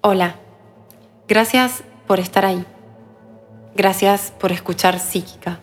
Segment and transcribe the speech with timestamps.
[0.00, 0.36] Hola,
[1.26, 2.64] gracias por estar ahí.
[3.74, 5.58] Gracias por escuchar Psíquica.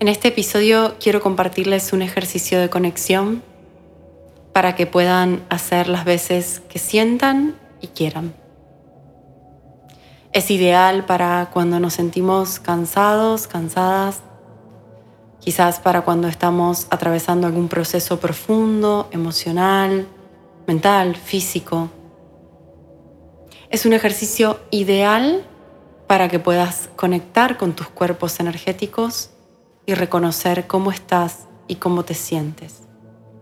[0.00, 3.42] En este episodio quiero compartirles un ejercicio de conexión
[4.54, 8.32] para que puedan hacer las veces que sientan y quieran.
[10.32, 14.22] Es ideal para cuando nos sentimos cansados, cansadas,
[15.38, 20.06] quizás para cuando estamos atravesando algún proceso profundo, emocional,
[20.66, 21.90] mental, físico.
[23.72, 25.46] Es un ejercicio ideal
[26.06, 29.30] para que puedas conectar con tus cuerpos energéticos
[29.86, 32.82] y reconocer cómo estás y cómo te sientes,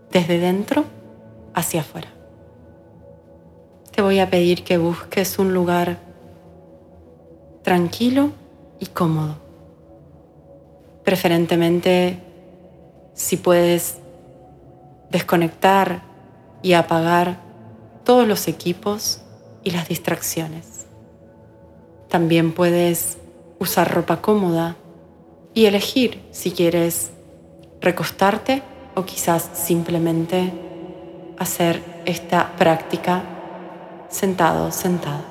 [0.09, 0.85] desde dentro
[1.53, 2.07] hacia afuera.
[3.93, 5.99] Te voy a pedir que busques un lugar
[7.61, 8.31] tranquilo
[8.79, 9.35] y cómodo.
[11.03, 12.19] Preferentemente,
[13.13, 13.97] si puedes
[15.09, 16.03] desconectar
[16.61, 17.41] y apagar
[18.05, 19.23] todos los equipos
[19.63, 20.85] y las distracciones.
[22.09, 23.17] También puedes
[23.59, 24.75] usar ropa cómoda
[25.53, 27.11] y elegir si quieres
[27.79, 28.63] recostarte
[28.95, 30.51] o quizás simplemente
[31.37, 33.23] hacer esta práctica
[34.09, 35.30] sentado, sentada.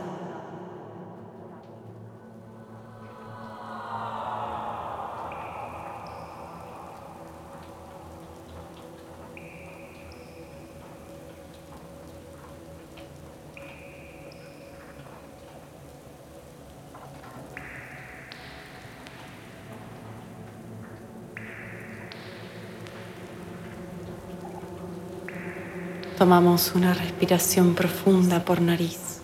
[26.20, 29.22] Tomamos una respiración profunda por nariz.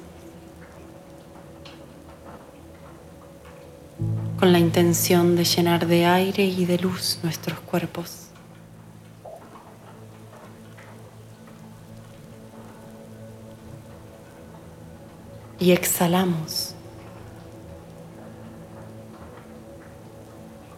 [4.38, 8.28] Con la intención de llenar de aire y de luz nuestros cuerpos.
[15.60, 16.74] Y exhalamos,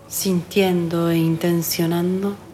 [0.08, 2.47] sintiendo e intencionando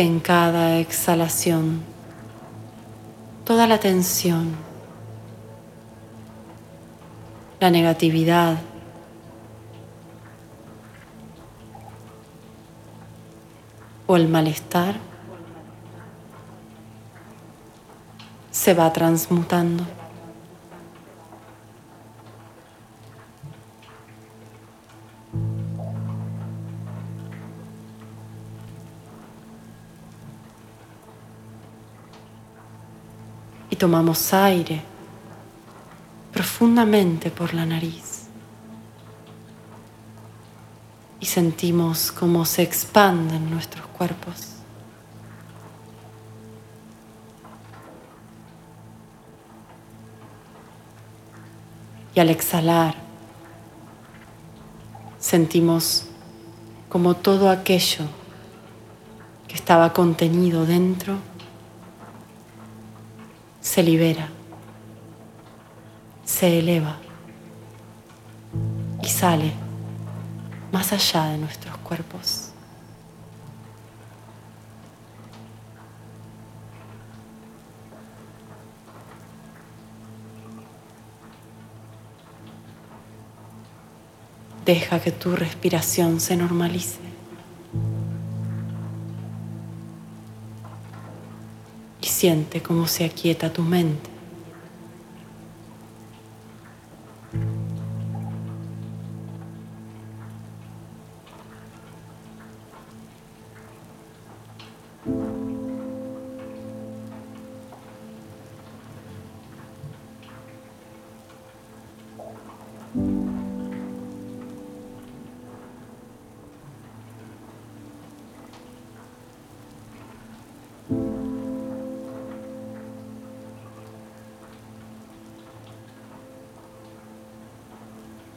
[0.00, 1.82] en cada exhalación
[3.44, 4.54] toda la tensión,
[7.58, 8.58] la negatividad,
[14.06, 14.96] o el malestar
[18.50, 19.99] se va transmutando.
[33.80, 34.82] Tomamos aire
[36.34, 38.26] profundamente por la nariz
[41.18, 44.48] y sentimos cómo se expanden nuestros cuerpos.
[52.14, 52.96] Y al exhalar,
[55.18, 56.04] sentimos
[56.90, 58.04] como todo aquello
[59.48, 61.29] que estaba contenido dentro
[63.70, 64.28] se libera,
[66.24, 66.96] se eleva
[69.00, 69.52] y sale
[70.72, 72.50] más allá de nuestros cuerpos.
[84.64, 87.09] Deja que tu respiración se normalice.
[92.20, 94.19] Siente cómo se aquieta tu mente.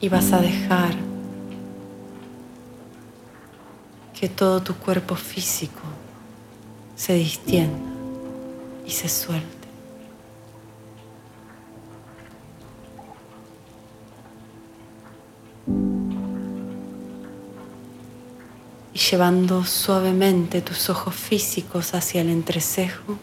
[0.04, 0.94] Y vas a dejar
[4.12, 5.80] que todo tu cuerpo físico
[6.94, 7.90] se distienda
[8.84, 9.48] y se suelte.
[18.92, 23.16] Y llevando suavemente tus ojos físicos hacia el entrecejo,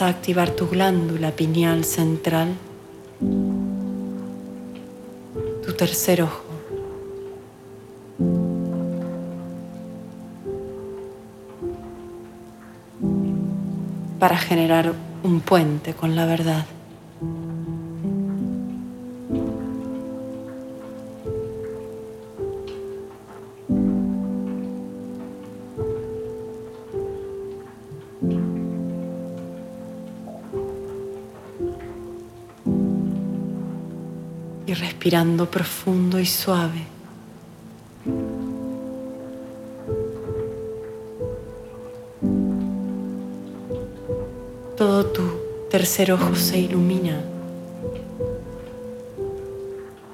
[0.00, 2.54] a activar tu glándula pineal central,
[5.64, 6.44] tu tercer ojo.
[14.18, 16.66] para generar un puente con la verdad.
[35.08, 36.82] Respirando profundo y suave.
[44.76, 45.22] Todo tu
[45.70, 47.22] tercer ojo se ilumina.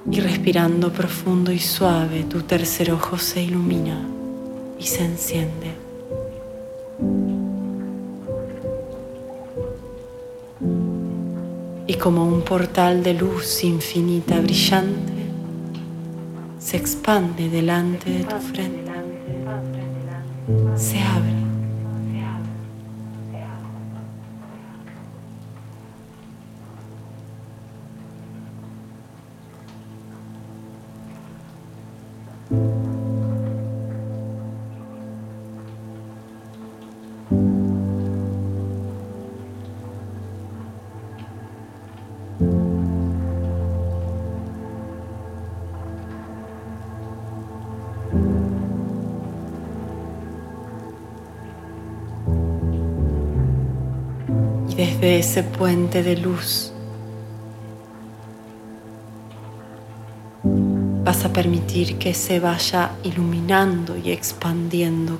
[0.09, 3.99] Y respirando profundo y suave, tu tercer ojo se ilumina
[4.79, 5.84] y se enciende.
[12.05, 15.11] Como un portal de luz infinita brillante,
[16.59, 18.91] se expande delante de tu frente,
[54.75, 56.73] Desde ese puente de luz.
[60.43, 65.17] Vas a permitir que se vaya iluminando y expandiendo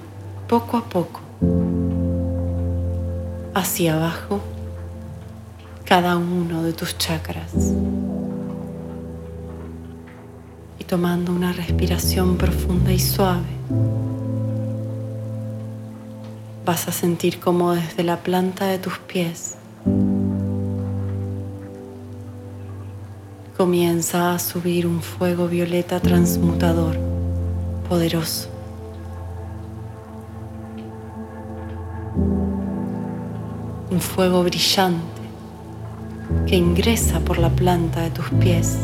[0.50, 1.22] poco a poco.
[3.54, 4.42] Hacia abajo
[5.86, 7.54] cada uno de tus chakras.
[10.80, 13.46] Y tomando una respiración profunda y suave,
[16.66, 19.58] vas a sentir como desde la planta de tus pies
[23.58, 26.98] comienza a subir un fuego violeta transmutador
[27.88, 28.50] poderoso.
[33.90, 35.22] Un fuego brillante
[36.48, 38.78] que ingresa por la planta de tus pies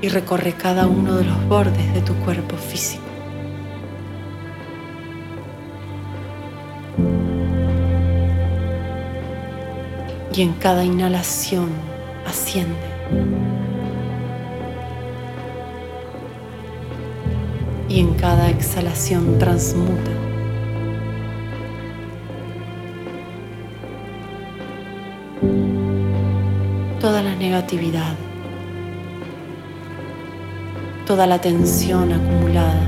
[0.00, 3.02] y recorre cada uno de los bordes de tu cuerpo físico.
[10.34, 11.70] Y en cada inhalación
[12.26, 12.76] asciende.
[17.88, 20.12] Y en cada exhalación transmuta.
[27.00, 28.14] Toda la negatividad
[31.08, 32.86] toda la tensión acumulada.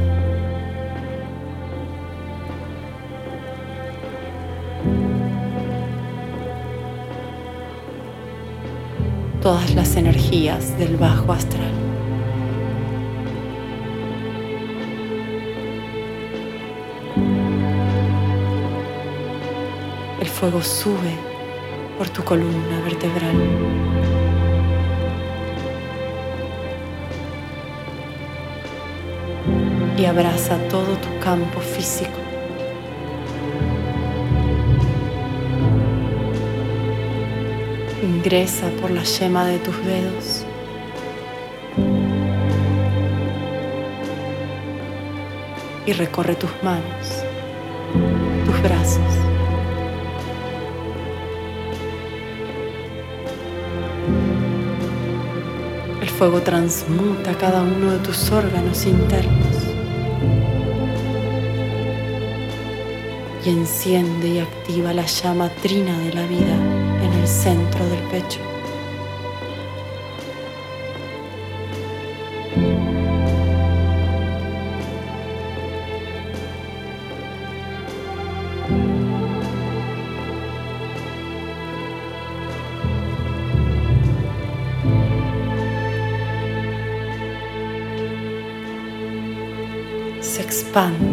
[9.41, 11.73] Todas las energías del bajo astral.
[20.21, 21.17] El fuego sube
[21.97, 24.10] por tu columna vertebral.
[30.01, 32.19] Y abraza todo tu campo físico.
[38.03, 40.47] Ingresa por la yema de tus dedos.
[45.85, 47.07] Y recorre tus manos,
[48.47, 49.13] tus brazos.
[56.01, 59.50] El fuego transmuta cada uno de tus órganos internos.
[63.45, 66.55] Y enciende y activa la llama trina de la vida
[67.03, 68.41] en el centro del pecho.
[90.51, 91.10] Expande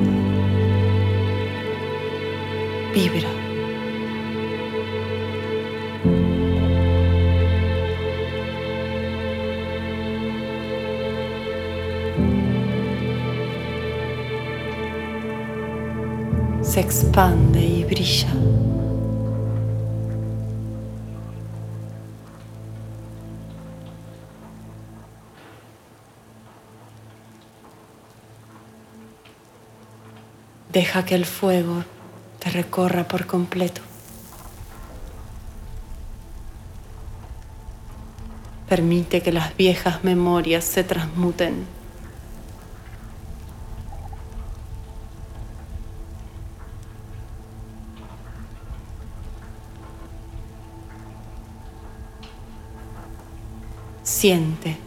[16.64, 18.34] se expande y brilla.
[30.74, 31.84] Deja que el fuego
[32.50, 33.82] recorra por completo.
[38.68, 41.66] Permite que las viejas memorias se transmuten.
[54.04, 54.78] Siente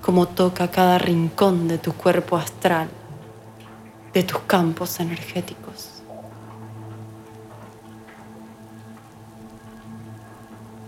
[0.00, 2.88] cómo toca cada rincón de tu cuerpo astral
[4.12, 6.01] de tus campos energéticos.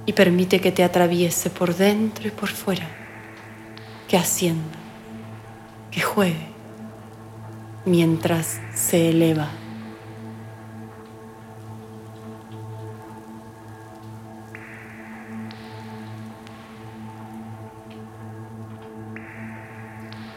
[0.06, 2.86] Y permite que te atraviese por dentro y por fuera,
[4.06, 4.78] que ascienda,
[5.90, 6.46] que juegue,
[7.86, 9.48] mientras se eleva.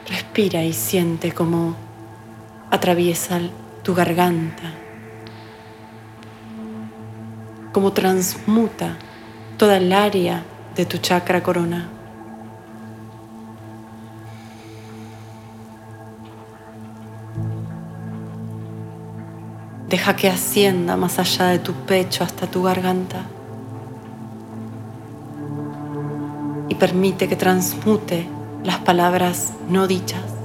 [0.08, 1.76] Respira y siente como
[2.72, 3.42] atraviesa
[3.84, 4.74] tu garganta,
[7.74, 8.98] como transmuta
[9.58, 10.44] toda el área
[10.76, 11.90] de tu chakra corona.
[19.90, 23.24] Deja que ascienda más allá de tu pecho hasta tu garganta.
[26.70, 28.28] Y permite que transmute
[28.64, 30.37] las palabras no dichas.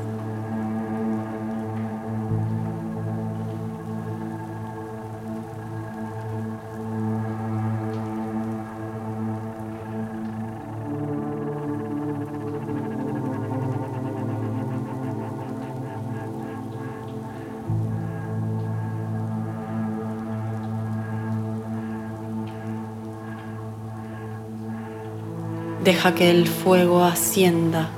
[25.85, 27.91] Deja que el fuego ascienda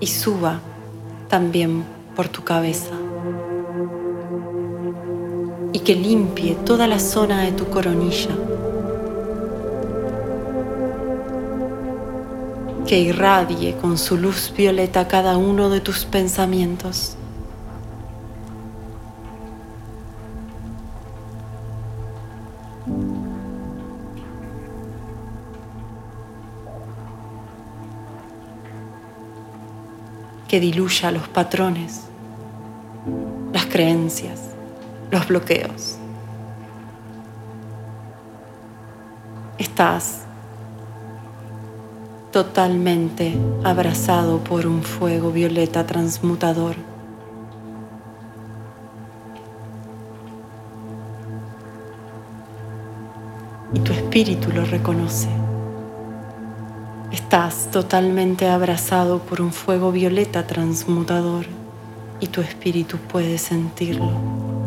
[0.00, 0.60] y suba
[1.28, 1.82] también
[2.14, 2.94] por tu cabeza
[5.72, 8.36] y que limpie toda la zona de tu coronilla,
[12.86, 17.16] que irradie con su luz violeta cada uno de tus pensamientos.
[30.52, 32.02] Que diluya los patrones,
[33.54, 34.38] las creencias,
[35.10, 35.96] los bloqueos.
[39.56, 40.24] Estás
[42.32, 46.76] totalmente abrazado por un fuego violeta transmutador.
[53.72, 55.41] Y tu espíritu lo reconoce.
[57.12, 61.44] Estás totalmente abrazado por un fuego violeta transmutador
[62.20, 64.61] y tu espíritu puede sentirlo.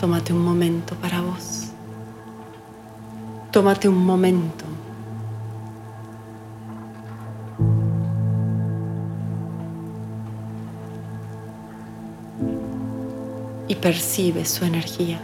[0.00, 1.72] Tómate un momento para vos.
[3.50, 4.64] Tómate un momento.
[13.68, 15.20] Y percibe su energía.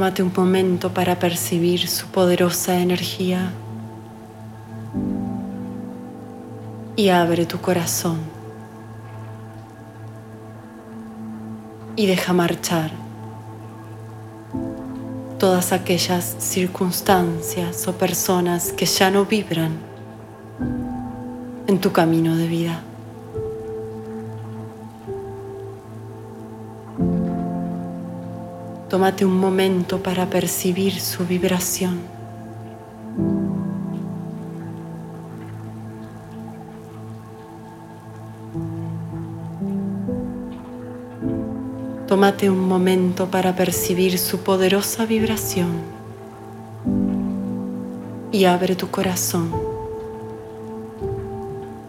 [0.00, 3.52] Tómate un momento para percibir su poderosa energía
[6.96, 8.16] y abre tu corazón
[11.96, 12.92] y deja marchar
[15.38, 19.72] todas aquellas circunstancias o personas que ya no vibran
[21.66, 22.89] en tu camino de vida.
[28.90, 32.00] Tómate un momento para percibir su vibración.
[42.08, 45.70] Tómate un momento para percibir su poderosa vibración
[48.32, 49.52] y abre tu corazón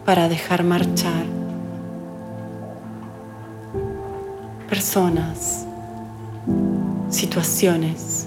[0.04, 1.24] para dejar marchar
[4.68, 5.66] personas
[7.12, 8.26] situaciones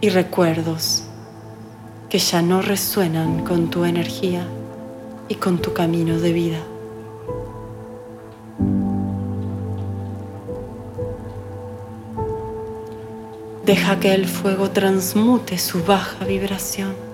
[0.00, 1.04] y recuerdos
[2.08, 4.46] que ya no resuenan con tu energía
[5.28, 6.58] y con tu camino de vida.
[13.64, 17.07] Deja que el fuego transmute su baja vibración.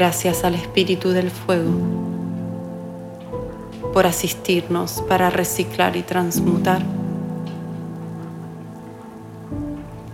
[0.00, 1.72] Gracias al Espíritu del Fuego
[3.92, 6.80] por asistirnos para reciclar y transmutar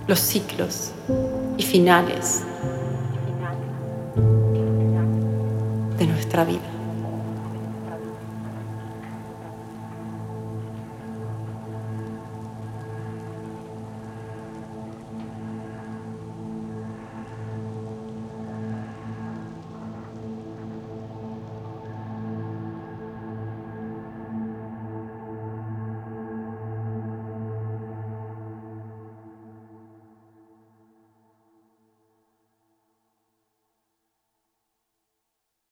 [0.09, 0.91] los ciclos
[1.57, 2.43] y finales
[5.99, 6.76] de nuestra vida.